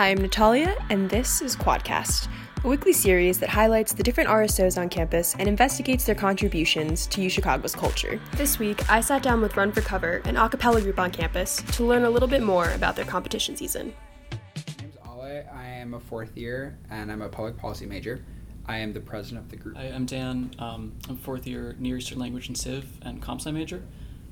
[0.00, 2.28] Hi, I'm Natalia, and this is Quadcast,
[2.64, 7.20] a weekly series that highlights the different RSOs on campus and investigates their contributions to
[7.20, 8.18] UChicago's culture.
[8.32, 11.62] This week, I sat down with Run for Cover, an a cappella group on campus,
[11.72, 13.92] to learn a little bit more about their competition season.
[14.30, 14.38] My
[14.80, 15.44] name's Ale.
[15.52, 18.24] I am a fourth year, and I'm a public policy major.
[18.64, 19.76] I am the president of the group.
[19.76, 20.54] Hi, I'm Dan.
[20.58, 23.82] Um, I'm a fourth year Near Eastern Language and Civ and Comp Sci major.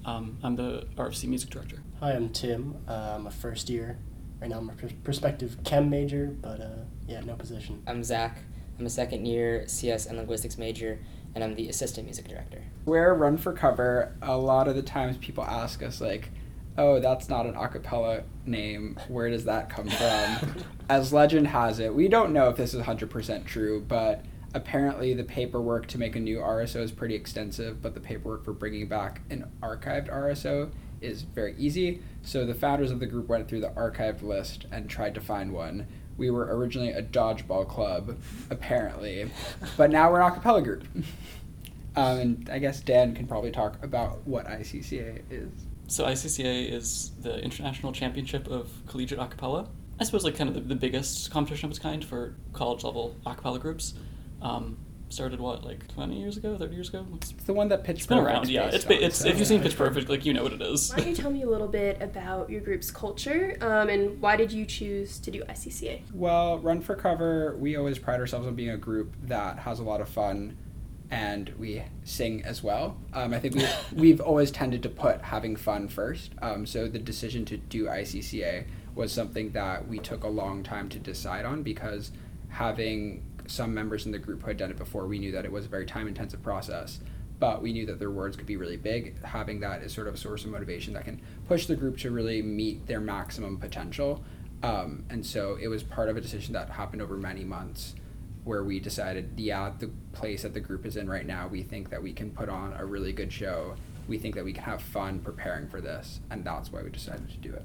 [0.07, 1.83] Um, I'm the RFC music director.
[2.01, 2.77] Hi, I'm Tim.
[2.89, 3.99] Uh, I'm a first year.
[4.41, 7.83] Right now, I'm a pers- prospective chem major, but uh, yeah, no position.
[7.87, 8.39] I'm Zach.
[8.79, 11.01] I'm a second year CS and linguistics major,
[11.35, 12.63] and I'm the assistant music director.
[12.85, 16.31] Where Run for Cover, a lot of the times people ask us, like,
[16.77, 18.97] oh, that's not an a cappella name.
[19.09, 20.55] Where does that come from?
[20.89, 25.25] As legend has it, we don't know if this is 100% true, but apparently the
[25.25, 29.23] paperwork to make a new RSO is pretty extensive, but the paperwork for bringing back
[29.29, 30.71] an archived RSO
[31.01, 32.03] is very easy.
[32.23, 35.53] So the founders of the group went through the archived list and tried to find
[35.53, 35.87] one.
[36.17, 38.19] We were originally a dodgeball club,
[38.51, 39.31] apparently,
[39.77, 40.85] but now we're an a cappella group.
[41.97, 45.51] Um, and I guess Dan can probably talk about what ICCA is.
[45.89, 49.69] So ICCA is the International Championship of Collegiate Acapella.
[49.99, 53.17] I suppose like kind of the, the biggest competition of its kind for college level
[53.27, 53.95] acapella groups.
[54.41, 54.77] Um,
[55.09, 57.07] started what like 20 years ago, 30 years ago.
[57.17, 58.65] It's, It's the one that Pitch it's been around, yeah.
[58.65, 60.53] based It's been, on, it's so- if you've seen Pitch Perfect, like you know what
[60.53, 60.91] it is.
[60.91, 64.37] Why don't you tell me a little bit about your group's culture um, and why
[64.37, 66.03] did you choose to do ICCA?
[66.13, 69.85] Well, Run for Cover, we always pride ourselves on being a group that has a
[69.85, 70.57] lot of fun
[71.11, 72.99] and we sing as well.
[73.15, 76.33] Um, I think we, we've always tended to put having fun first.
[76.43, 80.89] Um, so the decision to do ICCA was something that we took a long time
[80.91, 82.11] to decide on because
[82.49, 85.53] having some members in the group who had done it before, we knew that it
[85.53, 87.01] was a very time intensive process.
[87.39, 89.23] But we knew that their words could be really big.
[89.25, 92.11] Having that is sort of a source of motivation that can push the group to
[92.11, 94.25] really meet their maximum potential.
[94.63, 97.95] Um, and so it was part of a decision that happened over many months
[98.43, 101.91] where we decided, yeah, the place that the group is in right now, we think
[101.91, 103.75] that we can put on a really good show.
[104.09, 107.29] We think that we can have fun preparing for this, and that's why we decided
[107.31, 107.63] to do it.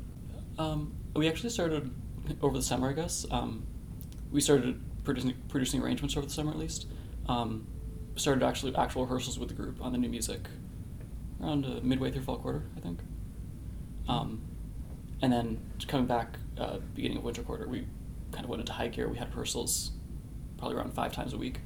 [0.60, 1.90] Um, we actually started
[2.42, 3.26] over the summer, I guess.
[3.32, 3.66] Um,
[4.32, 6.88] we started producing producing arrangements over the summer, at least.
[7.28, 7.68] Um,
[8.16, 10.48] started actually actual rehearsals with the group on the new music
[11.42, 13.00] around uh, midway through fall quarter, I think.
[14.08, 14.42] Um,
[15.22, 17.86] and then coming back uh, beginning of winter quarter, we
[18.32, 19.08] kind of went into high gear.
[19.08, 19.92] We had rehearsals
[20.58, 21.60] probably around five times a week.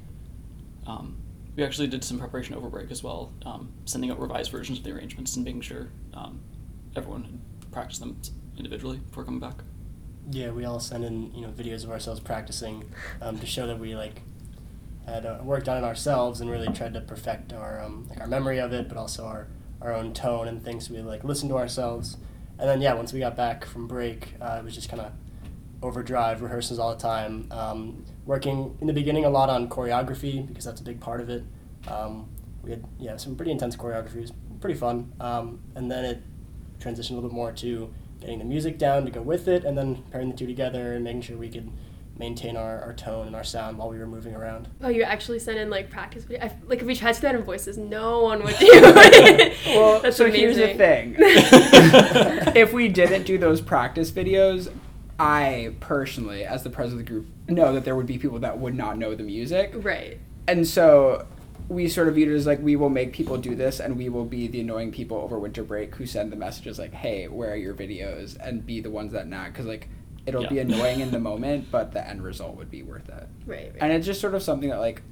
[0.86, 1.18] Um,
[1.56, 4.84] we actually did some preparation over break as well, um, sending out revised versions of
[4.84, 6.40] the arrangements and making sure um,
[6.94, 8.20] everyone had practiced them
[8.56, 9.56] individually before coming back.
[10.30, 12.84] Yeah, we all send in you know videos of ourselves practicing
[13.22, 14.20] um, to show that we like
[15.06, 18.26] had uh, worked on it ourselves and really tried to perfect our um, like our
[18.26, 19.48] memory of it, but also our
[19.80, 20.90] our own tone and things.
[20.90, 22.18] We like listened to ourselves,
[22.58, 25.12] and then yeah, once we got back from break, uh, it was just kind of
[25.82, 27.46] overdrive rehearsals all the time.
[27.50, 31.30] Um, working in the beginning a lot on choreography because that's a big part of
[31.30, 31.42] it.
[31.86, 32.28] Um,
[32.62, 34.16] we had yeah some pretty intense choreography.
[34.16, 36.22] It was pretty fun, um, and then it
[36.80, 39.76] transitioned a little bit more to getting the music down to go with it, and
[39.76, 41.70] then pairing the two together and making sure we could
[42.18, 44.66] maintain our, our tone and our sound while we were moving around.
[44.82, 46.46] Oh, you actually sent in like practice video.
[46.46, 49.56] I, like if we tried to do that in voices, no one would do it.
[49.66, 50.40] Well, That's so amazing.
[50.40, 51.14] here's the thing.
[52.56, 54.72] if we didn't do those practice videos,
[55.20, 58.58] I personally, as the president of the group, know that there would be people that
[58.58, 59.72] would not know the music.
[59.76, 60.18] right.
[60.48, 61.26] And so
[61.68, 64.08] we sort of viewed it as like we will make people do this and we
[64.08, 67.52] will be the annoying people over winter break who send the messages like, hey, where
[67.52, 68.36] are your videos?
[68.40, 69.52] And be the ones that nag.
[69.52, 69.88] Because like
[70.24, 73.28] it'll be annoying in the moment, but the end result would be worth it.
[73.46, 73.70] Right.
[73.72, 73.76] Right.
[73.80, 75.02] And it's just sort of something that like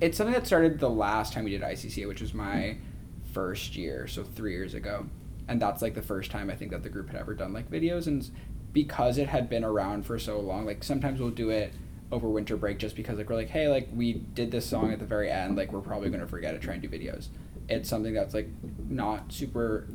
[0.00, 2.76] it's something that started the last time we did ICCA, which was my
[3.32, 5.06] first year, so three years ago,
[5.48, 7.70] and that's like the first time I think that the group had ever done like
[7.70, 8.28] videos, and
[8.72, 11.72] because it had been around for so long, like sometimes we'll do it
[12.12, 14.98] over winter break just because like we're like, hey, like we did this song at
[14.98, 17.28] the very end, like we're probably gonna forget to try and do videos.
[17.68, 18.48] It's something that's like
[18.88, 19.88] not super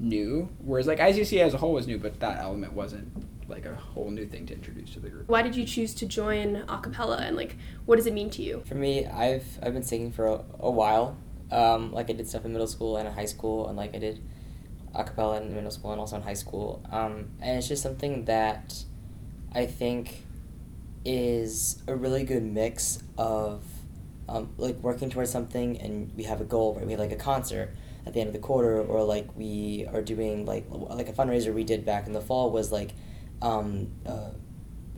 [0.00, 3.08] new, whereas like ICCA as a whole was new, but that element wasn't
[3.48, 5.28] like a whole new thing to introduce to the group.
[5.28, 7.56] Why did you choose to join a cappella and like
[7.86, 8.62] what does it mean to you?
[8.66, 11.16] For me, I've I've been singing for a, a while.
[11.50, 13.98] Um, like I did stuff in middle school and in high school, and like I
[13.98, 14.22] did
[14.94, 16.82] a cappella in middle school and also in high school.
[16.90, 18.84] Um, and it's just something that
[19.52, 20.24] I think
[21.08, 23.64] is a really good mix of
[24.28, 26.84] um, like working towards something and we have a goal, right?
[26.84, 27.74] We have like a concert
[28.04, 31.52] at the end of the quarter, or like we are doing like like a fundraiser
[31.54, 32.92] we did back in the fall was like
[33.40, 34.30] um, uh,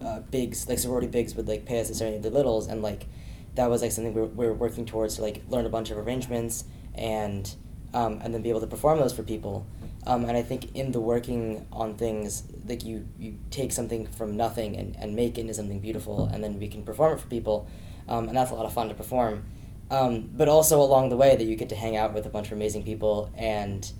[0.05, 3.07] uh, bigs like sorority bigs would like pay us to serenade the littles and like
[3.55, 5.91] that was like something we we're, we were working towards to like learn a bunch
[5.91, 6.65] of arrangements
[6.95, 7.55] and
[7.95, 9.67] um, and then be able to perform those for people.
[10.07, 14.37] Um, and I think in the working on things, like you, you take something from
[14.37, 17.29] nothing and, and make it into something beautiful, and then we can perform it for
[17.29, 17.69] people,
[18.09, 19.45] um, and that's a lot of fun to perform.
[19.91, 22.47] Um, but also along the way that you get to hang out with a bunch
[22.47, 23.91] of amazing people, and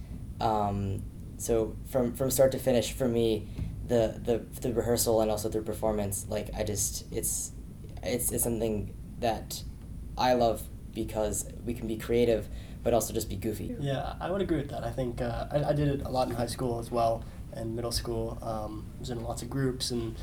[0.41, 1.03] um,
[1.37, 3.49] so from from start to finish, for me,
[3.87, 7.53] the the the rehearsal and also the performance, like I just it's
[8.03, 9.63] it's it's something that
[10.17, 10.63] I love
[10.95, 12.49] because we can be creative
[12.83, 13.77] but also just be goofy.
[13.79, 14.85] Yeah, I would agree with that.
[14.85, 17.75] I think uh, I, I did it a lot in high school as well and
[17.75, 18.39] middle school.
[18.43, 20.17] Um, I was in lots of groups and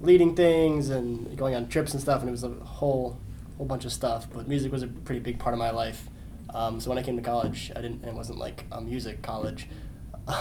[0.00, 3.18] leading things and going on trips and stuff, and it was a whole
[3.56, 4.26] whole bunch of stuff.
[4.32, 6.08] But music was a pretty big part of my life.
[6.54, 8.04] Um, so when I came to college, I didn't.
[8.04, 9.68] It wasn't like a music college.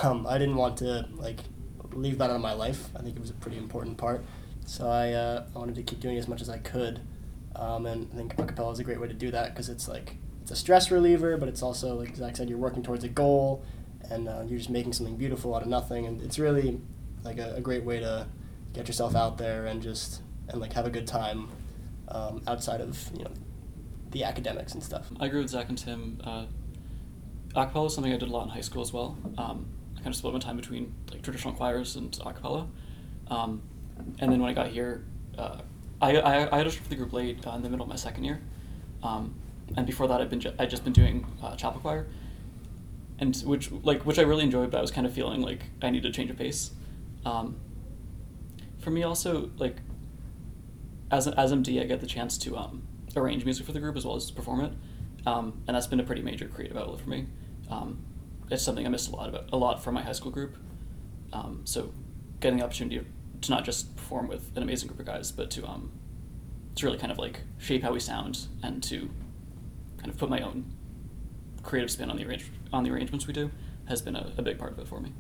[0.04, 1.40] Um, I didn't want to like
[1.92, 2.90] leave that out of my life.
[2.96, 4.24] I think it was a pretty important part.
[4.68, 7.02] So I, uh, wanted to keep doing as much as I could.
[7.56, 10.18] Um, and I think acapella is a great way to do that because it's like
[10.52, 13.64] it's a stress reliever, but it's also like Zach said, you're working towards a goal,
[14.10, 16.82] and uh, you're just making something beautiful out of nothing, and it's really
[17.24, 18.28] like a, a, great way to
[18.74, 21.48] get yourself out there and just and like have a good time
[22.10, 23.32] um, outside of you know
[24.10, 25.08] the academics and stuff.
[25.22, 26.20] I agree with Zach and Tim.
[26.22, 26.46] Uh,
[27.56, 29.18] acapella is something I did a lot in high school as well.
[29.38, 32.68] Um, I kind of split my time between like traditional choirs and acapella.
[33.28, 33.62] Um,
[34.20, 35.06] and then when I got here,
[35.38, 35.62] uh,
[36.02, 38.26] I, I, I auditioned for the group late uh, in the middle of my second
[38.26, 38.42] year.
[39.04, 39.36] Um,
[39.78, 42.08] and before that, I'd been ju- I'd just been doing uh, chapel choir,
[43.20, 45.90] and which like which I really enjoyed, but I was kind of feeling like I
[45.90, 46.72] needed to change of pace.
[47.26, 47.58] Um,
[48.80, 49.78] for me, also like
[51.12, 52.84] as as MD, I get the chance to um,
[53.16, 54.74] arrange music for the group as well as perform it,
[55.26, 57.28] um, and that's been a pretty major creative outlet for me.
[57.70, 58.04] Um,
[58.50, 60.58] it's something I missed a lot about a lot from my high school group.
[61.34, 61.94] Um, so,
[62.40, 63.06] getting the opportunity
[63.42, 65.92] to not just perform with an amazing group of guys, but to um,
[66.76, 69.10] to really kind of like shape how we sound and to
[70.02, 70.66] kind of put my own
[71.62, 73.52] creative spin on the arrange- on the arrangements we do
[73.88, 75.14] has been a, a big part of it for me.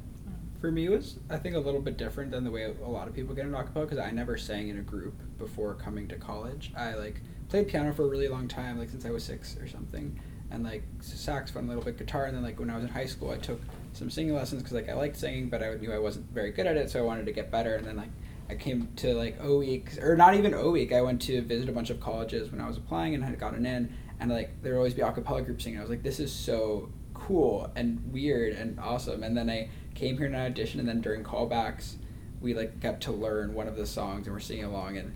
[0.59, 3.07] For me, it was I think a little bit different than the way a lot
[3.07, 6.15] of people get into acapella because I never sang in a group before coming to
[6.15, 6.71] college.
[6.75, 9.67] I like played piano for a really long time, like since I was six or
[9.67, 10.19] something,
[10.49, 13.05] and like saxophone, a little bit guitar, and then like when I was in high
[13.05, 13.59] school, I took
[13.93, 16.65] some singing lessons because like I liked singing, but I knew I wasn't very good
[16.65, 18.09] at it, so I wanted to get better, and then like
[18.49, 20.93] I came to like O week or not even O week.
[20.93, 23.65] I went to visit a bunch of colleges when I was applying and had gotten
[23.65, 25.79] in, and like there would always be a cappella groups singing.
[25.79, 29.23] I was like, this is so cool and weird and awesome.
[29.23, 31.95] And then I came here in an audition, and then during callbacks,
[32.39, 34.97] we like got to learn one of the songs and we're singing along.
[34.97, 35.15] And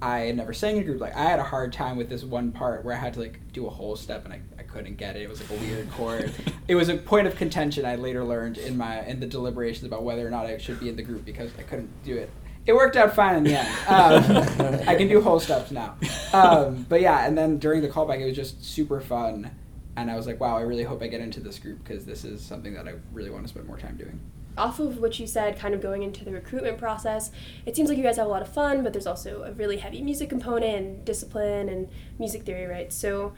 [0.00, 1.00] I had never sang in a group.
[1.00, 3.40] Like I had a hard time with this one part where I had to like
[3.52, 5.22] do a whole step and I, I couldn't get it.
[5.22, 6.32] It was like a weird chord.
[6.68, 10.04] it was a point of contention I later learned in my in the deliberations about
[10.04, 12.30] whether or not I should be in the group because I couldn't do it
[12.68, 13.68] it worked out fine in the end.
[13.88, 15.96] Um, I can do whole steps now.
[16.34, 19.50] Um, but yeah, and then during the callback, it was just super fun.
[19.96, 22.24] And I was like, wow, I really hope I get into this group because this
[22.24, 24.20] is something that I really want to spend more time doing.
[24.58, 27.30] Off of what you said, kind of going into the recruitment process,
[27.64, 29.78] it seems like you guys have a lot of fun, but there's also a really
[29.78, 31.88] heavy music component and discipline and
[32.18, 32.92] music theory, right?
[32.92, 33.32] So,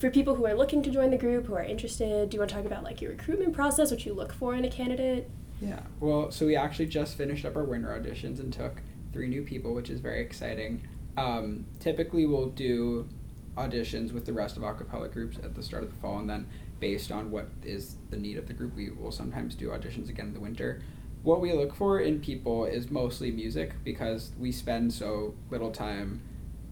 [0.00, 2.50] for people who are looking to join the group, who are interested, do you want
[2.50, 5.30] to talk about like your recruitment process, what you look for in a candidate?
[5.60, 5.80] Yeah.
[6.00, 9.74] Well, so we actually just finished up our winter auditions and took three new people,
[9.74, 10.86] which is very exciting.
[11.16, 13.08] Um, typically, we'll do
[13.56, 16.46] auditions with the rest of acapella groups at the start of the fall, and then
[16.80, 20.26] based on what is the need of the group, we will sometimes do auditions again
[20.26, 20.82] in the winter.
[21.22, 26.20] What we look for in people is mostly music because we spend so little time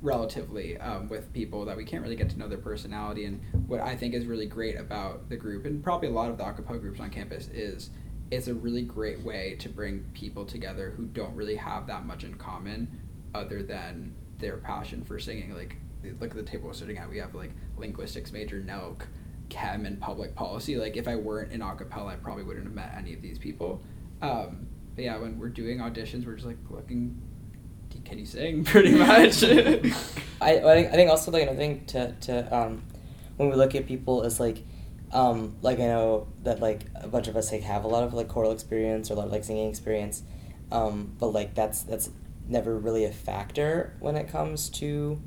[0.02, 3.24] relatively um, with people that we can't really get to know their personality.
[3.24, 6.36] And what I think is really great about the group, and probably a lot of
[6.36, 7.90] the acapella groups on campus, is
[8.32, 12.24] it's a really great way to bring people together who don't really have that much
[12.24, 12.88] in common
[13.34, 15.54] other than their passion for singing.
[15.54, 15.76] Like,
[16.18, 17.10] look at the table we're sitting at.
[17.10, 19.02] We have like linguistics major, NELC,
[19.50, 20.76] chem, and public policy.
[20.76, 23.82] Like, if I weren't in acapella, I probably wouldn't have met any of these people.
[24.22, 27.20] Um, but yeah, when we're doing auditions, we're just like looking.
[28.06, 28.64] Can you sing?
[28.64, 29.44] Pretty much.
[29.44, 29.90] I,
[30.40, 32.82] I think I think also like another thing to to um,
[33.36, 34.64] when we look at people is like
[35.12, 38.14] um, like I know that like a bunch of us like have a lot of
[38.14, 40.22] like choral experience or a lot of like singing experience,
[40.70, 42.10] um, but like that's that's
[42.48, 45.20] never really a factor when it comes to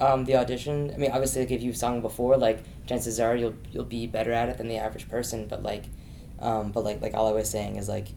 [0.00, 0.90] um, the audition.
[0.94, 4.32] I mean, obviously, like if you've sung before, like chances are you'll you'll be better
[4.32, 5.46] at it than the average person.
[5.46, 5.84] But like,
[6.38, 8.08] um, but like like all I was saying is like,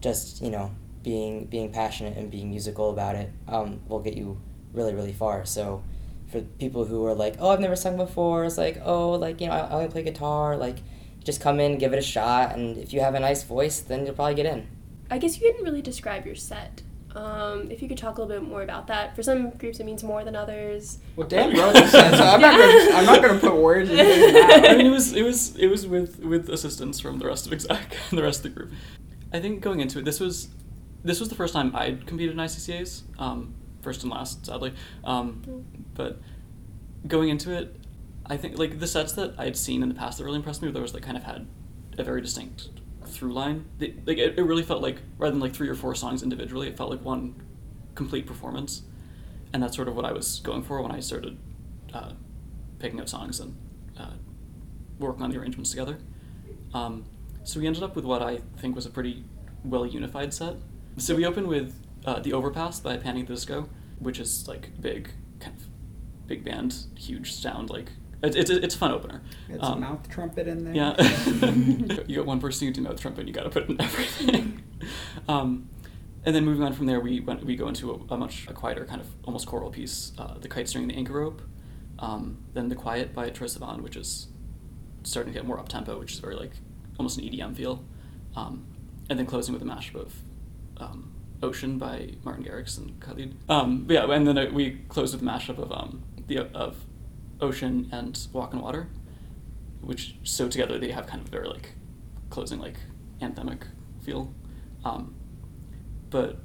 [0.00, 0.70] just you know
[1.02, 4.40] being being passionate and being musical about it um, will get you
[4.72, 5.44] really really far.
[5.44, 5.82] So
[6.30, 8.44] for people who are like, oh, I've never sung before.
[8.44, 10.56] It's like, oh, like you know, I only play guitar.
[10.56, 10.78] Like,
[11.24, 14.06] just come in, give it a shot, and if you have a nice voice, then
[14.06, 14.66] you'll probably get in.
[15.10, 16.82] I guess you didn't really describe your set.
[17.14, 19.16] Um, if you could talk a little bit more about that.
[19.16, 20.98] For some groups, it means more than others.
[21.16, 23.96] Well, Dan wrote the set, so I'm not gonna, I'm not gonna put words in
[23.96, 24.64] his mouth.
[24.64, 27.52] I mean, it was it was it was with with assistance from the rest of
[27.52, 28.72] exec and the rest of the group.
[29.32, 30.48] I think going into it, this was
[31.02, 33.54] this was the first time I'd competed in ICCAs, um,
[33.88, 34.74] first and last, sadly.
[35.02, 35.64] Um,
[35.94, 36.20] but
[37.06, 37.74] going into it,
[38.26, 40.68] I think like the sets that I'd seen in the past that really impressed me
[40.68, 41.46] were those that kind of had
[41.96, 42.68] a very distinct
[43.06, 43.64] through line.
[43.78, 46.68] They, like it, it really felt like rather than like three or four songs individually,
[46.68, 47.42] it felt like one
[47.94, 48.82] complete performance,
[49.54, 51.38] and that's sort of what I was going for when I started
[51.94, 52.12] uh,
[52.78, 53.56] picking out songs and
[53.98, 54.10] uh,
[54.98, 55.96] working on the arrangements together.
[56.74, 57.06] Um,
[57.42, 59.24] so we ended up with what I think was a pretty
[59.64, 60.56] well unified set.
[60.98, 63.68] So we opened with uh, the Overpass by Panic the Disco,
[63.98, 65.64] which is like big, kind of
[66.26, 67.70] big band, huge sound.
[67.70, 67.90] Like
[68.22, 69.22] it's it's, it's a fun opener.
[69.48, 70.74] It's Um, a mouth trumpet in there.
[70.74, 72.02] yeah.
[72.06, 74.62] you got one person who can do mouth trumpet, you got to put in everything.
[75.28, 75.68] um,
[76.24, 78.52] and then moving on from there, we went, we go into a, a much a
[78.52, 81.42] quieter kind of almost choral piece, uh, the kite string the anchor rope.
[82.00, 84.28] Um, then the Quiet by Sivan, which is
[85.02, 86.52] starting to get more up tempo, which is very like
[86.98, 87.84] almost an EDM feel.
[88.36, 88.66] Um,
[89.10, 90.14] and then closing with a mashup of
[90.76, 93.36] um, Ocean by Martin Garrix and Khalid.
[93.48, 96.84] Um, yeah, and then we closed with a mashup of um, the of
[97.40, 98.88] Ocean and Walk on Water
[99.80, 101.72] which so together they have kind of a very like
[102.30, 102.76] closing like
[103.20, 103.62] anthemic
[104.02, 104.32] feel.
[104.84, 105.14] Um,
[106.10, 106.38] but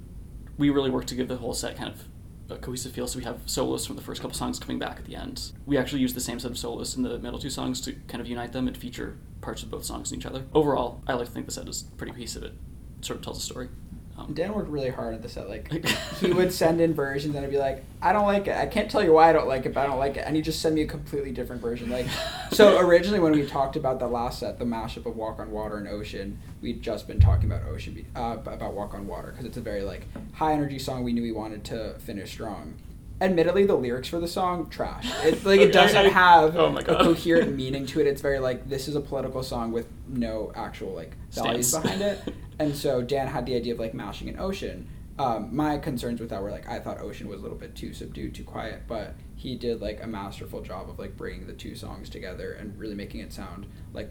[0.58, 2.04] we really work to give the whole set kind of
[2.50, 3.08] a cohesive feel.
[3.08, 5.52] So we have solos from the first couple songs coming back at the end.
[5.66, 8.22] We actually use the same set of solos in the middle two songs to kind
[8.22, 10.46] of unite them and feature parts of both songs in each other.
[10.54, 12.44] Overall i like to think the set is pretty cohesive.
[12.44, 12.54] It
[13.02, 13.70] sort of tells a story
[14.16, 15.50] um, Dan worked really hard at the set.
[15.50, 15.72] Like
[16.20, 18.56] he would send in versions and I'd be like, I don't like it.
[18.56, 20.24] I can't tell you why I don't like it, but I don't like it.
[20.26, 21.90] And he'd just send me a completely different version.
[21.90, 22.06] Like
[22.52, 25.78] so originally when we talked about the last set, the mashup of Walk on Water
[25.78, 29.46] and Ocean, we'd just been talking about Ocean be- uh, about Walk on Water because
[29.46, 32.76] it's a very like high energy song we knew we wanted to finish strong.
[33.22, 35.10] Admittedly, the lyrics for the song trash.
[35.24, 38.08] It like it doesn't I- have oh a coherent meaning to it.
[38.08, 41.84] It's very like this is a political song with no actual like values Stance.
[41.84, 42.34] behind it.
[42.64, 44.88] And so Dan had the idea of like mashing an ocean.
[45.20, 47.94] Um, my concerns with that were like I thought Ocean was a little bit too
[47.94, 51.76] subdued, too quiet, but he did like a masterful job of like bringing the two
[51.76, 54.10] songs together and really making it sound like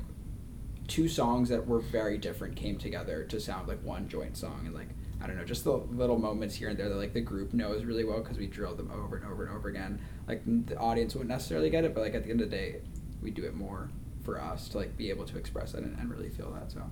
[0.87, 4.75] two songs that were very different came together to sound like one joint song and
[4.75, 4.89] like
[5.23, 7.85] I don't know, just the little moments here and there that like the group knows
[7.85, 9.99] really well because we drilled them over and over and over again.
[10.29, 12.81] Like the audience wouldn't necessarily get it, but like at the end of the day,
[13.23, 13.89] we do it more
[14.23, 16.71] for us to like be able to express it and, and really feel that.
[16.71, 16.83] So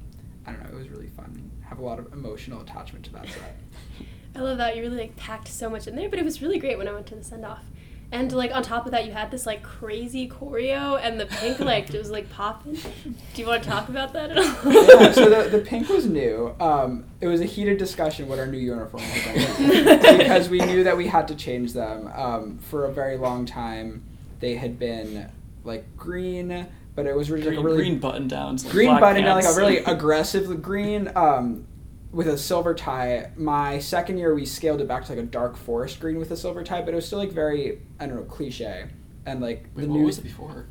[0.51, 1.51] I don't know, it was really fun.
[1.69, 3.57] Have a lot of emotional attachment to that set.
[4.35, 6.59] I love that you really like packed so much in there, but it was really
[6.59, 7.65] great when I went to the send off.
[8.13, 11.61] And like on top of that, you had this like crazy choreo, and the pink
[11.61, 12.75] like it was like popping.
[12.75, 14.73] Do you want to talk about that at all?
[14.73, 16.55] yeah, so the, the pink was new.
[16.59, 20.49] Um, it was a heated discussion what our new uniform was going to be because
[20.49, 22.11] we knew that we had to change them.
[22.13, 24.03] Um, for a very long time,
[24.41, 25.31] they had been
[25.63, 28.99] like green, but it was really green, like a really green button downs like green
[29.01, 31.67] button down, like a really aggressive green um,
[32.13, 33.31] with a silver tie.
[33.37, 36.37] My second year, we scaled it back to like a dark forest green with a
[36.37, 38.87] silver tie, but it was still like very I don't know cliche
[39.27, 40.07] and like Wait, the what new.
[40.07, 40.67] was it before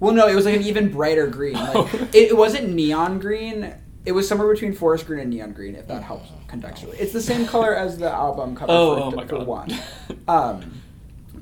[0.00, 1.54] Well, no, it was like an even brighter green.
[1.58, 1.90] Like Oh.
[2.12, 3.74] it, it wasn't neon green.
[4.04, 6.96] It was somewhere between forest green and neon green, if that helps contextually.
[6.98, 9.72] It's the same color as the album cover Oh, for, oh for one.
[10.26, 10.80] Um,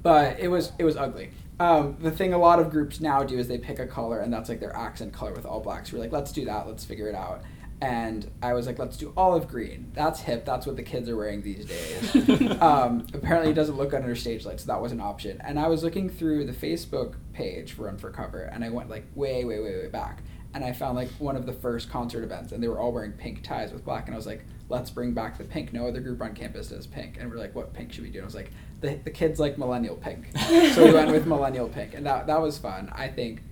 [0.03, 1.31] but it was it was ugly.
[1.61, 4.33] Um, the thing a lot of groups now do is they pick a color and
[4.33, 5.93] that's like their accent color with all blacks.
[5.93, 6.67] We're like, let's do that.
[6.67, 7.43] Let's figure it out.
[7.83, 9.91] And I was like, let's do olive green.
[9.95, 10.45] That's hip.
[10.47, 12.51] That's what the kids are wearing these days.
[12.61, 15.41] um, apparently, it doesn't look under stage lights, so that was an option.
[15.43, 18.91] And I was looking through the Facebook page for Run for Cover, and I went
[18.91, 20.23] like way, way, way, way back,
[20.55, 23.13] and I found like one of the first concert events, and they were all wearing
[23.13, 25.73] pink ties with black, and I was like, let's bring back the pink.
[25.73, 28.19] No other group on campus does pink, and we're like, what pink should we do?
[28.19, 30.31] And I was like, the the kids like millennial pink,
[30.75, 32.93] so we went with millennial pink, and that that was fun.
[32.95, 33.43] I think.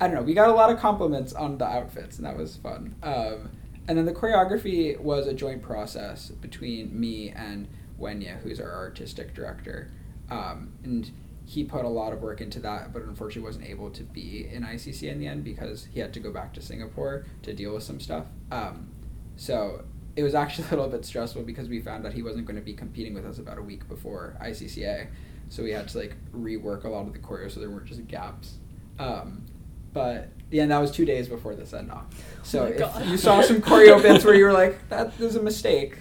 [0.00, 0.22] I don't know.
[0.22, 2.94] We got a lot of compliments on the outfits, and that was fun.
[3.02, 3.50] Um,
[3.88, 7.66] and then the choreography was a joint process between me and
[7.98, 9.90] Wenya, who's our artistic director.
[10.30, 11.10] Um, and
[11.48, 14.62] he put a lot of work into that, but unfortunately wasn't able to be in
[14.64, 17.82] ICC in the end because he had to go back to Singapore to deal with
[17.82, 18.26] some stuff.
[18.52, 18.90] Um,
[19.36, 19.82] so
[20.14, 22.62] it was actually a little bit stressful because we found out he wasn't going to
[22.62, 25.06] be competing with us about a week before ICCA.
[25.48, 28.06] So we had to like rework a lot of the choreo so there weren't just
[28.06, 28.56] gaps.
[28.98, 29.46] Um,
[29.94, 32.04] but yeah, and that was two days before the send off.
[32.42, 35.42] So Oh if you saw some choreo bits where you were like, that is a
[35.42, 35.96] mistake,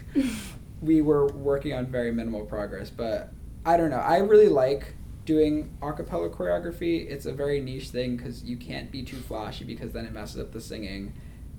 [0.81, 2.89] we were working on very minimal progress.
[2.89, 3.31] But
[3.65, 3.95] I don't know.
[3.95, 4.93] I really like
[5.27, 7.07] doing a cappella choreography.
[7.07, 10.39] It's a very niche thing because you can't be too flashy because then it messes
[10.39, 11.13] up the singing.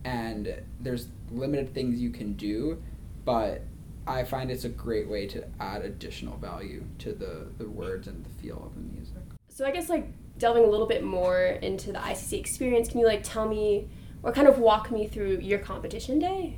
[0.04, 2.82] And there's limited things you can do.
[3.26, 3.62] But
[4.06, 8.24] I find it's a great way to add additional value to the the words and
[8.24, 9.22] the feel of the music.
[9.50, 10.08] So I guess like
[10.38, 13.86] delving a little bit more into the ICC experience, can you like tell me
[14.22, 16.56] or kind of walk me through your competition day?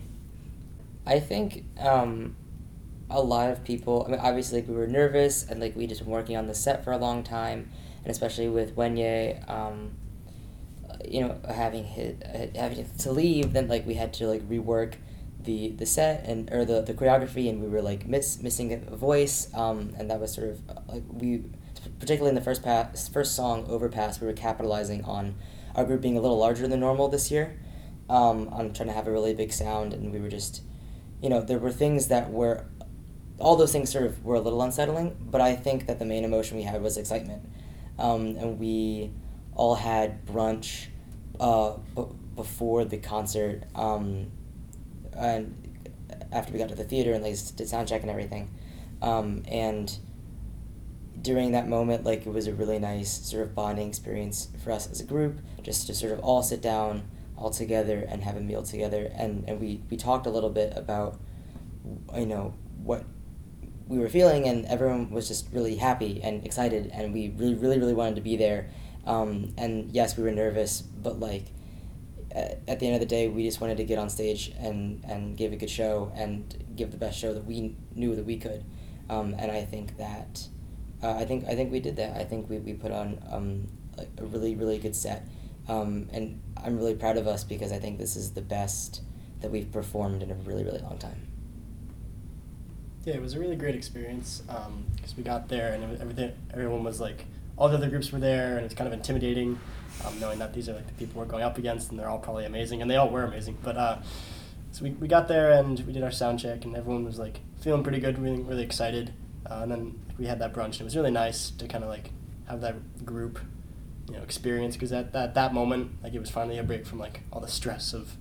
[1.06, 2.36] I think um,
[3.10, 4.04] a lot of people.
[4.06, 6.54] I mean, obviously, like, we were nervous, and like we just been working on the
[6.54, 7.70] set for a long time,
[8.04, 9.92] and especially with Wenye, um,
[11.04, 12.16] you know, having his,
[12.54, 14.94] having to leave, then like we had to like rework
[15.42, 18.96] the the set and or the the choreography, and we were like miss missing a
[18.96, 21.42] voice, um, and that was sort of like we,
[21.98, 25.34] particularly in the first pass, first song, Overpass, we were capitalizing on
[25.74, 27.58] our group being a little larger than normal this year.
[28.08, 30.62] Um, on trying to have a really big sound, and we were just,
[31.22, 32.64] you know, there were things that were,
[33.40, 35.16] all those things sort of were a little unsettling.
[35.20, 37.42] But I think that the main emotion we had was excitement,
[37.98, 39.10] um, and we
[39.54, 40.86] all had brunch,
[41.38, 42.04] uh, b-
[42.36, 44.30] before the concert, um,
[45.16, 45.54] and
[46.32, 48.50] after we got to the theater and like did sound check and everything,
[49.02, 49.98] um, and
[51.22, 54.90] during that moment, like it was a really nice sort of bonding experience for us
[54.90, 57.02] as a group, just to sort of all sit down
[57.36, 59.10] all together and have a meal together.
[59.14, 61.18] And, and we, we talked a little bit about,
[62.16, 63.04] you know, what
[63.90, 67.78] we were feeling, and everyone was just really happy and excited, and we really, really,
[67.78, 68.70] really wanted to be there.
[69.04, 71.46] Um, and yes, we were nervous, but like
[72.30, 75.36] at, the end of the day, we just wanted to get on stage and, and
[75.36, 78.64] give a good show and give the best show that we knew that we could.
[79.08, 80.46] Um, and I think that
[81.02, 82.16] uh, I think I think we did that.
[82.16, 83.66] I think we, we put on um,
[83.98, 85.26] a, a really really good set,
[85.66, 89.02] um, and I'm really proud of us because I think this is the best
[89.40, 91.29] that we've performed in a really really long time.
[93.04, 94.42] Yeah, it was a really great experience
[94.96, 96.32] because we got there and everything.
[96.52, 97.24] Everyone was like,
[97.56, 99.58] all the other groups were there, and it's kind of intimidating,
[100.06, 102.18] um, knowing that these are like the people we're going up against, and they're all
[102.18, 103.56] probably amazing, and they all were amazing.
[103.62, 103.98] But uh,
[104.72, 107.40] so we, we got there and we did our sound check, and everyone was like
[107.60, 109.12] feeling pretty good, really really excited.
[109.50, 111.90] Uh, and then we had that brunch, and it was really nice to kind of
[111.90, 112.10] like
[112.48, 113.38] have that group,
[114.08, 116.98] you know, experience because at that that moment, like it was finally a break from
[116.98, 118.12] like all the stress of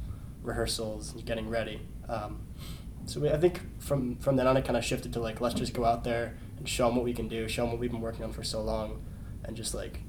[0.42, 1.82] rehearsals and getting ready.
[2.08, 2.42] Um,
[3.10, 5.56] so we, I think from from then on, it kind of shifted to like let's
[5.56, 7.92] just go out there and show them what we can do, show them what we've
[7.92, 9.02] been working on for so long,
[9.44, 10.02] and just like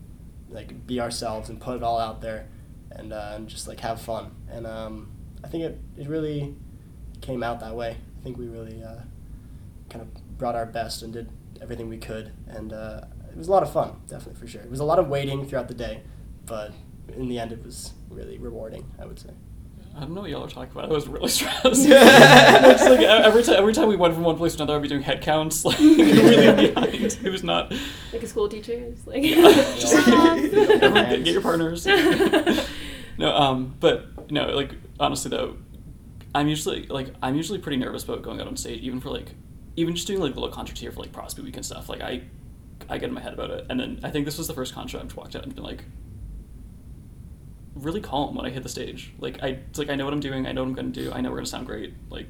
[0.51, 2.47] like be ourselves and put it all out there,
[2.91, 4.33] and uh, and just like have fun.
[4.51, 5.11] And um,
[5.43, 6.55] I think it, it really
[7.23, 7.97] came out that way.
[8.19, 9.01] I think we really uh,
[9.89, 11.31] kind of brought our best and did
[11.63, 14.61] everything we could, and uh, it was a lot of fun, definitely for sure.
[14.61, 16.03] It was a lot of waiting throughout the day,
[16.45, 16.73] but
[17.17, 18.85] in the end, it was really rewarding.
[18.99, 19.31] I would say.
[20.01, 20.87] I don't know what y'all are talking about.
[20.87, 21.63] I was really stressed.
[21.65, 24.89] It's like every time, every time we went from one place to another, I'd be
[24.89, 27.19] doing head counts, like really behind.
[27.23, 27.71] It was not.
[28.11, 30.39] Like a school teacher is like, Just like, Stop.
[30.39, 31.85] everyone get, get your partners.
[31.85, 35.59] no, um, but no, like honestly though,
[36.35, 39.35] I'm usually like I'm usually pretty nervous about going out on stage, even for like,
[39.77, 41.91] even just doing like little concerts here for like Prosby Week and stuff.
[41.91, 42.23] Like I,
[42.89, 44.73] I get in my head about it, and then I think this was the first
[44.75, 45.85] concert I've walked out and been like,
[47.75, 49.13] really calm when I hit the stage.
[49.19, 50.47] Like I, it's like I know what I'm doing.
[50.47, 51.13] I know what I'm gonna do.
[51.13, 51.95] I know we're gonna sound great.
[52.09, 52.27] Like,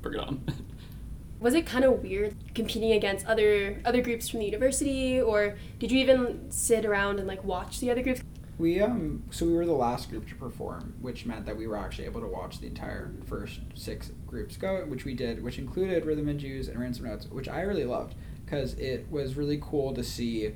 [0.00, 0.44] bring it on.
[1.40, 5.90] Was it kind of weird competing against other other groups from the university, or did
[5.90, 8.22] you even sit around and like watch the other groups?
[8.58, 11.76] We um so we were the last group to perform, which meant that we were
[11.76, 16.06] actually able to watch the entire first six groups go, which we did, which included
[16.06, 19.94] Rhythm and Jews and Ransom Notes, which I really loved because it was really cool
[19.94, 20.52] to see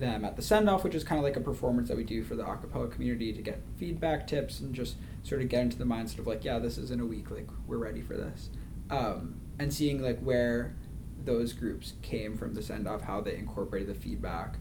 [0.00, 2.22] them at the send off, which is kind of like a performance that we do
[2.22, 5.84] for the acapella community to get feedback tips and just sort of get into the
[5.84, 8.50] mindset of like, yeah, this is in a week, like we're ready for this,
[8.90, 10.74] um, and seeing like where
[11.24, 14.56] those groups came from the send off, how they incorporated the feedback,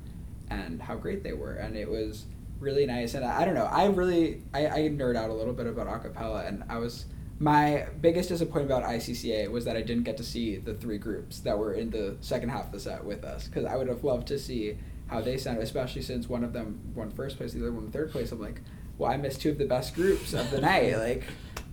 [0.49, 2.25] and how great they were, and it was
[2.59, 3.13] really nice.
[3.13, 5.87] And I, I don't know, I really I, I nerd out a little bit about
[5.87, 7.05] acapella, and I was
[7.39, 11.39] my biggest disappointment about ICCA was that I didn't get to see the three groups
[11.41, 14.03] that were in the second half of the set with us because I would have
[14.03, 17.61] loved to see how they sounded, especially since one of them won first place, the
[17.61, 18.31] other one third place.
[18.31, 18.61] I'm like,
[18.97, 20.93] well, I missed two of the best groups of the night.
[21.05, 21.23] Like,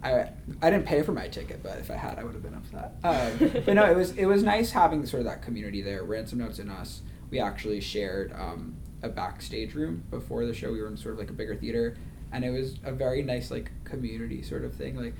[0.02, 2.54] I I didn't pay for my ticket, but if I had, I would have been
[2.54, 2.94] upset.
[3.04, 6.02] Um, but no, it was it was nice having sort of that community there.
[6.02, 10.72] Ransom Notes and us, we actually shared um, a backstage room before the show.
[10.72, 11.96] We were in sort of like a bigger theater,
[12.32, 14.96] and it was a very nice like community sort of thing.
[14.96, 15.14] Like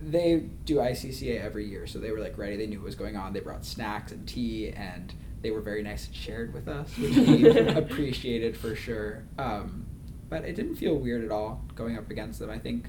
[0.00, 2.56] they do ICCA every year, so they were like ready.
[2.56, 3.32] They knew what was going on.
[3.32, 7.14] They brought snacks and tea, and they were very nice and shared with us, which
[7.16, 9.24] we appreciated for sure.
[9.38, 9.86] Um,
[10.28, 12.50] but it didn't feel weird at all going up against them.
[12.50, 12.88] I think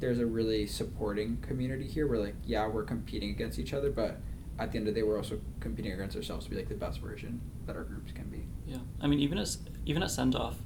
[0.00, 2.06] there's a really supporting community here.
[2.06, 4.18] Where like, yeah, we're competing against each other, but
[4.58, 6.74] at the end of the day, we're also competing against ourselves to be like the
[6.74, 8.44] best version that our groups can be.
[8.66, 10.56] Yeah, I mean, even as even at send off,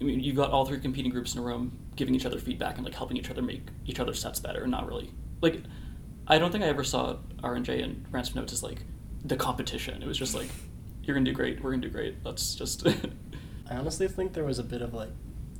[0.00, 2.76] I mean, you got all three competing groups in a room giving each other feedback
[2.76, 4.62] and like helping each other make each other's sets better.
[4.62, 5.62] and Not really like,
[6.26, 8.80] I don't think I ever saw RNJ and Ransom Notes as like
[9.24, 10.02] the competition.
[10.02, 10.48] It was just like,
[11.02, 11.62] you're gonna do great.
[11.62, 12.16] We're gonna do great.
[12.24, 12.86] Let's just.
[13.70, 15.10] I honestly think there was a bit of like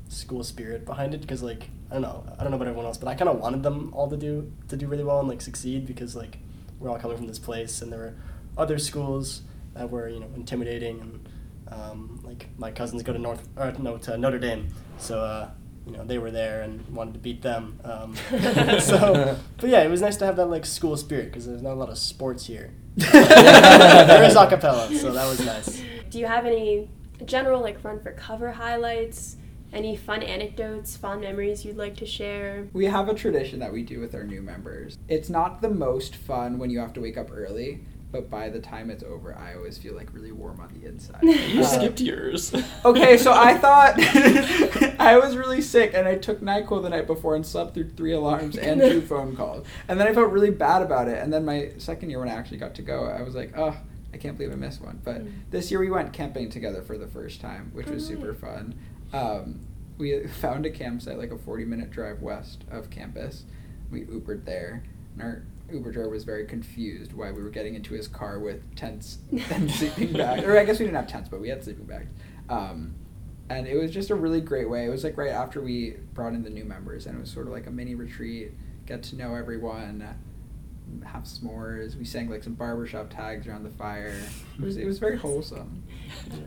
[0.09, 2.99] school spirit behind it because like I don't know I don't know about everyone else
[2.99, 5.41] but I kind of wanted them all to do to do really well and like
[5.41, 6.39] succeed because like
[6.79, 8.15] we're all coming from this place and there were
[8.57, 9.43] other schools
[9.75, 11.29] that were you know intimidating and
[11.69, 15.51] um, like my cousins go to North or no to Notre Dame so uh,
[15.87, 18.15] you know they were there and wanted to beat them um,
[18.81, 21.73] so but yeah it was nice to have that like school spirit because there's not
[21.73, 26.47] a lot of sports here there is acapella so that was nice Do you have
[26.47, 26.89] any
[27.25, 29.37] general like run for cover highlights?
[29.73, 32.69] Any fun anecdotes, fond memories you'd like to share?
[32.73, 34.97] We have a tradition that we do with our new members.
[35.09, 37.81] It's not the most fun when you have to wake up early,
[38.15, 41.19] but by the time it's over, I always feel like really warm on the inside.
[41.25, 42.55] you Uh, skipped yours.
[42.85, 43.97] okay, so I thought
[45.01, 48.13] I was really sick and I took NyQuil the night before and slept through three
[48.13, 49.67] alarms and two phone calls.
[49.89, 51.21] And then I felt really bad about it.
[51.21, 53.77] And then my second year when I actually got to go, I was like, oh,
[54.13, 55.01] I can't believe I missed one.
[55.05, 55.33] But Mm.
[55.51, 58.75] this year we went camping together for the first time, which was super fun.
[59.13, 59.59] Um,
[59.99, 63.43] we found a campsite like a 40 minute drive west of campus.
[63.91, 64.85] We Ubered there.
[65.15, 65.43] And our
[65.75, 69.19] Uber driver was very confused why we were getting into his car with tents
[69.51, 70.43] and sleeping bags.
[70.45, 72.11] Or I guess we didn't have tents, but we had sleeping bags.
[72.49, 72.95] Um,
[73.51, 74.87] and it was just a really great way.
[74.87, 77.47] It was like right after we brought in the new members, and it was sort
[77.47, 78.53] of like a mini retreat,
[78.87, 80.07] get to know everyone,
[81.05, 81.97] have s'mores.
[81.97, 84.17] We sang like some barbershop tags around the fire.
[84.59, 85.83] It was it was very wholesome.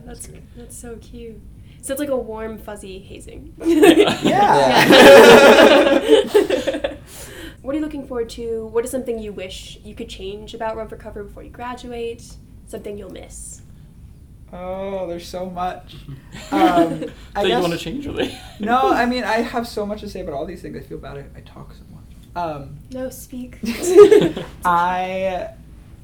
[0.04, 1.40] That's that's so cute.
[1.82, 3.54] So it's like a warm, fuzzy hazing.
[3.64, 4.84] Yeah.
[7.62, 8.66] What are you looking forward to?
[8.66, 12.36] What is something you wish you could change about Run for Cover before you graduate?
[12.66, 13.62] Something you'll miss?
[14.52, 15.96] Oh, there's so much.
[16.50, 17.04] Um,
[17.36, 18.34] I that you want to change, really?
[18.60, 20.76] No, I mean I have so much to say about all these things.
[20.78, 21.18] I feel bad.
[21.18, 22.04] I, I talk so much.
[22.36, 23.58] Um, No, speak.
[24.64, 25.50] I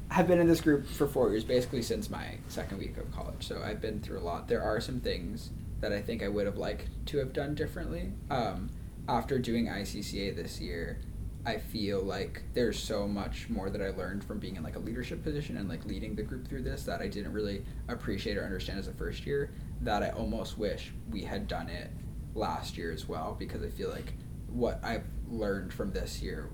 [0.09, 3.47] have been in this group for four years, basically since my second week of college.
[3.47, 4.47] So I've been through a lot.
[4.47, 5.49] There are some things
[5.81, 8.11] that I think I would have liked to have done differently.
[8.29, 8.69] Um,
[9.07, 10.99] after doing ICCA this year,
[11.45, 14.79] I feel like there's so much more that I learned from being in like a
[14.79, 18.43] leadership position and like leading the group through this that I didn't really appreciate or
[18.43, 19.51] understand as a first year.
[19.81, 21.91] That I almost wish we had done it
[22.33, 24.13] last year as well because I feel like
[24.47, 26.49] what I've learned from this year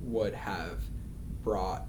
[0.00, 0.84] would have
[1.42, 1.86] brought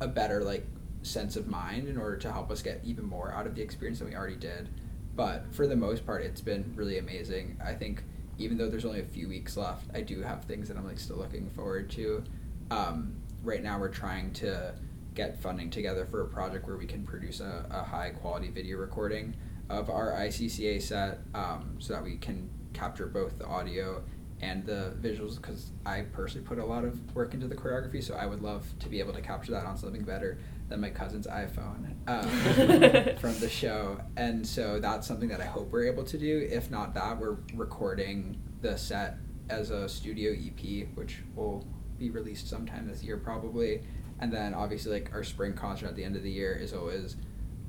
[0.00, 0.66] a better like
[1.02, 3.98] sense of mind in order to help us get even more out of the experience
[3.98, 4.68] than we already did.
[5.16, 7.58] But for the most part, it's been really amazing.
[7.64, 8.04] I think
[8.38, 10.98] even though there's only a few weeks left, I do have things that I'm like
[10.98, 12.22] still looking forward to.
[12.70, 14.74] Um, right now, we're trying to
[15.14, 18.78] get funding together for a project where we can produce a, a high quality video
[18.78, 19.34] recording
[19.68, 24.02] of our ICCA set, um, so that we can capture both the audio
[24.40, 28.14] and the visuals because I personally put a lot of work into the choreography, so
[28.14, 31.26] I would love to be able to capture that on something better than my cousin's
[31.26, 34.00] iPhone um, from the show.
[34.16, 36.46] And so that's something that I hope we're able to do.
[36.50, 39.16] If not that, we're recording the set
[39.48, 41.66] as a studio EP, which will
[41.98, 43.82] be released sometime this year probably.
[44.20, 47.16] And then obviously, like our spring concert at the end of the year is always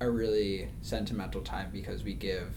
[0.02, 2.56] a really sentimental time because we give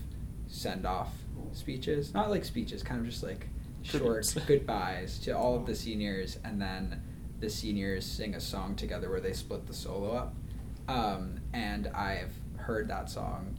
[0.49, 1.13] send off
[1.53, 2.15] speeches.
[2.15, 3.49] Not like speeches, kind of just like
[3.83, 7.03] short goodbyes to all of the seniors, and then
[7.41, 10.35] the seniors sing a song together where they split the solo up.
[10.89, 13.59] Um, and I've heard that song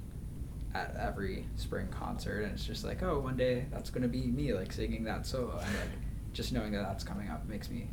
[0.73, 4.53] at every spring concert, and it's just like, oh, one day that's gonna be me
[4.53, 5.89] like singing that solo, and like
[6.33, 7.89] just knowing that that's coming up makes me,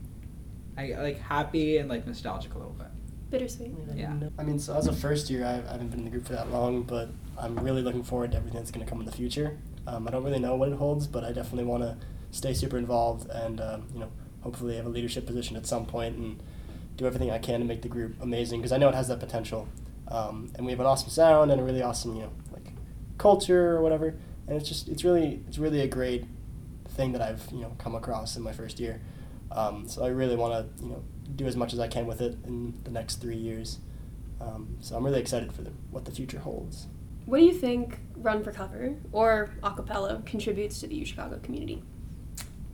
[0.79, 2.89] I like happy and like nostalgic a little bit.
[3.31, 3.73] Bittersweet.
[3.95, 4.15] Yeah.
[4.39, 6.33] I mean, so as a first year, I, I haven't been in the group for
[6.33, 9.13] that long, but I'm really looking forward to everything that's going to come in the
[9.13, 9.57] future.
[9.87, 11.97] Um, I don't really know what it holds, but I definitely want to
[12.31, 14.11] stay super involved and, um, you know,
[14.43, 16.43] hopefully have a leadership position at some point and
[16.97, 19.21] do everything I can to make the group amazing because I know it has that
[19.21, 19.69] potential.
[20.09, 22.73] Um, and we have an awesome sound and a really awesome, you know, like
[23.19, 24.15] culture or whatever.
[24.47, 26.25] And it's just, it's really, it's really a great
[26.89, 29.01] thing that I've, you know, come across in my first year.
[29.53, 31.03] Um, so I really want to, you know,
[31.37, 33.79] do as much as I can with it in the next three years.
[34.41, 36.87] Um, so I'm really excited for the, what the future holds.
[37.27, 41.83] What do you think Run for Cover or acapella contributes to the U Chicago community?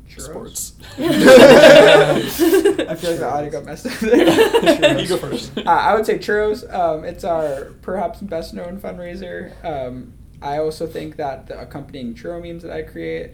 [0.09, 0.23] Churros?
[0.23, 0.73] Sports.
[0.99, 4.99] I feel like the audio got messed up there.
[4.99, 5.57] you go first.
[5.59, 6.73] Uh, I would say churros.
[6.73, 9.53] Um, it's our perhaps best known fundraiser.
[9.64, 13.33] Um, I also think that the accompanying churro memes that I create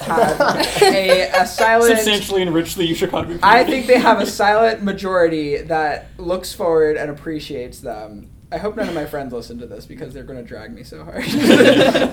[0.00, 0.40] have
[0.82, 1.96] a, a silent.
[1.96, 3.44] Substantially enrich the U Chicago community.
[3.44, 8.30] I think they have a silent majority that looks forward and appreciates them.
[8.50, 10.82] I hope none of my friends listen to this because they're going to drag me
[10.82, 11.24] so hard.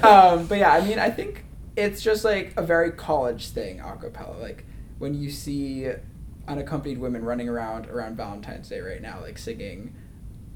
[0.03, 1.43] um, but yeah, I mean, I think
[1.79, 4.39] it's just like a very college thing, acapella.
[4.39, 4.65] Like
[4.97, 5.89] when you see
[6.47, 9.95] unaccompanied women running around around Valentine's Day right now, like singing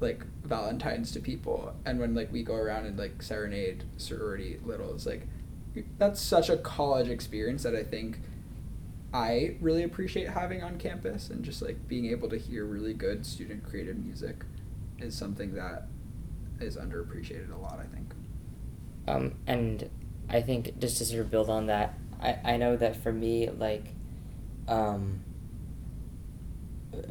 [0.00, 1.74] like Valentines to people.
[1.84, 5.26] And when like we go around and like serenade sorority littles, like
[5.98, 8.20] that's such a college experience that I think
[9.12, 13.24] I really appreciate having on campus and just like being able to hear really good
[13.24, 14.44] student created music
[14.98, 15.86] is something that
[16.60, 18.12] is underappreciated a lot, I think.
[19.06, 19.88] Um, and
[20.28, 23.50] I think just to sort of build on that, I, I know that for me,
[23.50, 23.86] like,
[24.68, 25.20] um,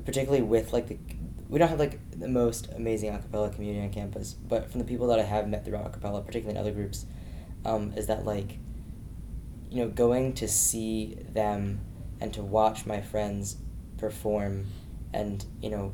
[0.06, 0.97] particularly with like the,
[1.49, 5.08] we don't have like the most amazing acapella community on campus, but from the people
[5.08, 7.06] that I have met through acapella, particularly in other groups,
[7.65, 8.58] um, is that like,
[9.69, 11.82] you know, going to see them
[12.19, 13.58] and to watch my friends
[13.97, 14.65] perform
[15.13, 15.93] and, you know,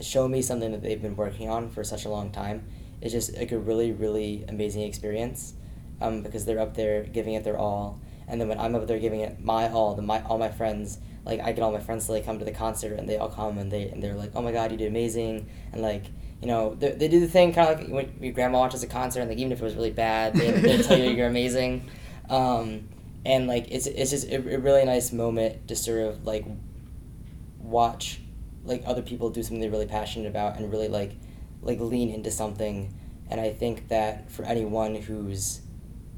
[0.00, 2.64] show me something that they've been working on for such a long time
[3.00, 5.54] is just like a really, really amazing experience
[6.00, 8.00] um, because they're up there giving it their all.
[8.28, 10.98] And then when I'm up there giving it my all, the my all my friends,
[11.26, 13.28] like I get all my friends to like come to the concert and they all
[13.28, 16.04] come and they and they're like, oh my god, you did amazing, and like
[16.40, 18.86] you know they, they do the thing kind of like when your grandma watches a
[18.86, 21.90] concert and like even if it was really bad, they they tell you you're amazing,
[22.28, 22.88] um,
[23.24, 26.44] and like it's it's just a, a really nice moment to sort of like
[27.58, 28.20] watch
[28.64, 31.12] like other people do something they're really passionate about and really like
[31.62, 32.94] like lean into something.
[33.28, 35.60] And i think that for anyone who's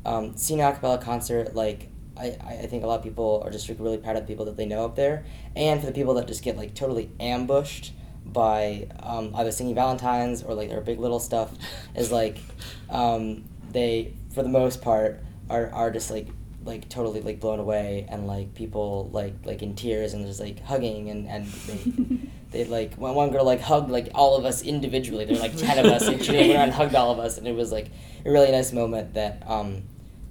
[0.04, 3.68] um, seen an acapella concert like I, I think a lot of people are just
[3.68, 5.24] really proud of the people that they know up there.
[5.56, 7.92] And for the people that just get like totally ambushed
[8.24, 11.52] by um, either singing valentines or like their big little stuff
[11.94, 12.38] is like
[12.90, 16.28] um, they for the most part are, are just like
[16.64, 20.62] like totally like blown away and like people like like in tears and just like
[20.62, 22.18] hugging and and they,
[22.50, 25.24] they like one, one girl like hugged like all of us individually.
[25.24, 27.38] There were like 10 of us and she went around and hugged all of us.
[27.38, 27.90] And it was like
[28.24, 29.82] a really nice moment that um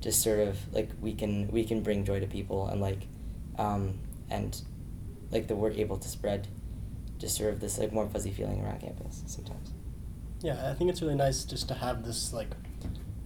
[0.02, 3.08] just sort of like we can we can bring joy to people and like
[3.58, 4.62] um and
[5.32, 6.48] like that we're able to spread
[7.18, 9.72] just sort of this like warm fuzzy feeling around campus sometimes
[10.42, 12.50] Yeah, I think it's really nice just to have this like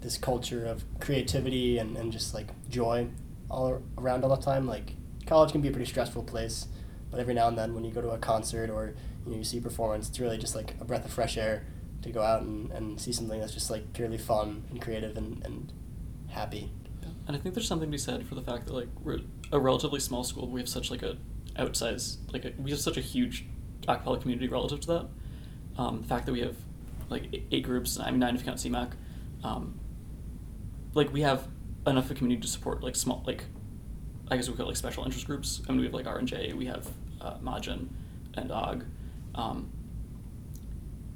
[0.01, 3.07] this culture of creativity and, and just like joy
[3.49, 4.67] all around all the time.
[4.67, 4.93] Like
[5.25, 6.67] college can be a pretty stressful place,
[7.09, 8.93] but every now and then when you go to a concert or
[9.25, 11.65] you know you see a performance, it's really just like a breath of fresh air
[12.01, 15.41] to go out and, and see something that's just like purely fun and creative and,
[15.45, 15.71] and
[16.35, 16.69] happy.
[17.27, 19.19] And I think there's something to be said for the fact that like we're
[19.51, 20.47] a relatively small school.
[20.47, 21.17] We have such like a
[21.57, 23.45] outsized like a, we have such a huge
[23.87, 25.07] acapella community relative to that.
[25.77, 26.55] Um, the fact that we have
[27.09, 28.91] like eight, groups, I mean nine if you count CMAC,
[29.43, 29.79] um,
[30.93, 31.47] like we have
[31.87, 33.45] enough of a community to support like small like
[34.29, 35.61] I guess we call it like special interest groups.
[35.67, 36.87] I mean we have like R and J, we have
[37.21, 37.87] uh, Majin
[38.35, 38.85] and Og.
[39.33, 39.71] Um,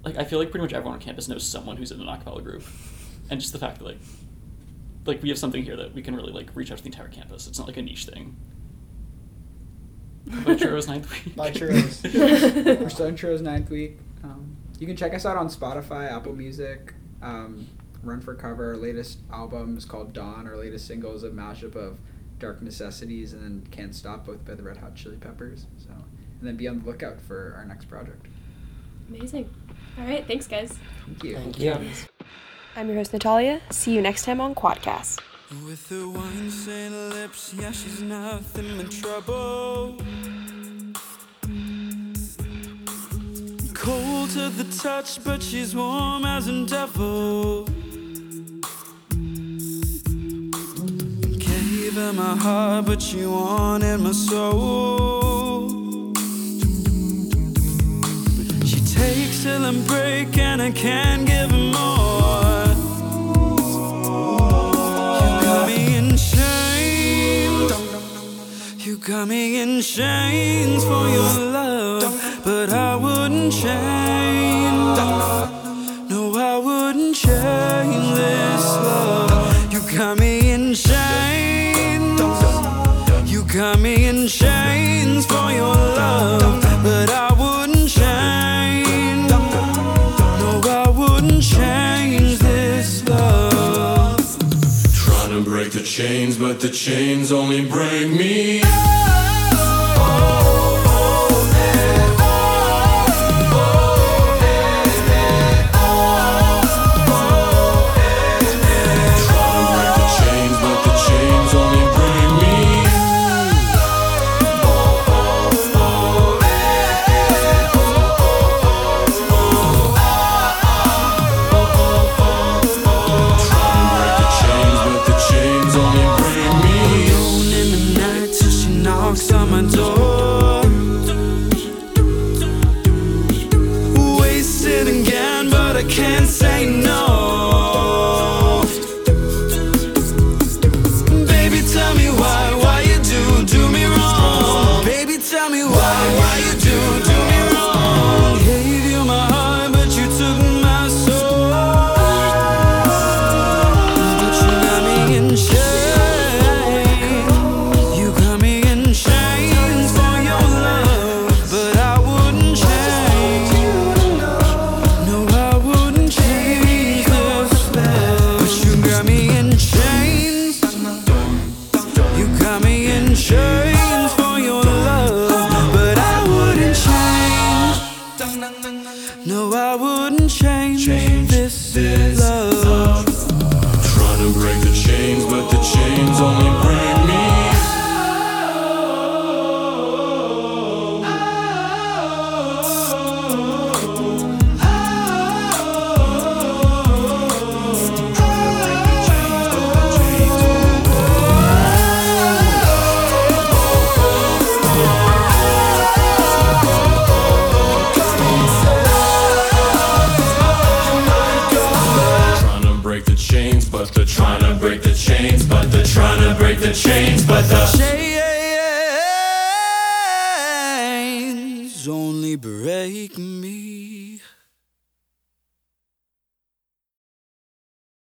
[0.04, 2.44] like I feel like pretty much everyone on campus knows someone who's in an acapella
[2.44, 2.64] group,
[3.30, 4.00] and just the fact that like
[5.06, 7.08] like we have something here that we can really like reach out to the entire
[7.08, 7.48] campus.
[7.48, 8.36] It's not like a niche thing.
[10.28, 11.36] About churros ninth week.
[11.36, 12.80] Bye, churros.
[12.80, 13.98] We're still in churros ninth week.
[14.24, 17.68] Um, you can check us out on Spotify, Apple Music, um,
[18.04, 18.72] Run for Cover.
[18.72, 20.46] Our latest album is called Dawn.
[20.48, 22.00] Our latest single is a mashup of
[22.38, 25.66] Dark Necessities and then Can't Stop, both by the Red Hot Chili Peppers.
[25.78, 28.28] So, and then be on the lookout for our next project.
[29.10, 29.50] Amazing.
[29.98, 30.78] All right, thanks, guys.
[31.06, 31.36] Thank you.
[31.36, 31.80] Thank Yeah.
[31.80, 31.90] you.
[32.80, 33.60] I'm your host, Natalia.
[33.72, 35.20] See you next time on Quadcast.
[35.66, 39.98] With lips, yeah, she's nothing but trouble.
[43.74, 47.66] Cold to the touch, but she's warm as a devil.
[51.38, 55.68] Gave her my heart, but she wanted my soul.
[58.64, 61.99] She takes till I break, and I can't give her more.
[69.00, 74.98] Got me in chains for your love, but I wouldn't change.
[76.10, 79.72] No, I wouldn't change this love.
[79.74, 82.20] You got me in chains.
[83.32, 87.29] You got me in chains for your love, but I
[96.00, 98.62] chains, but the chains only break me.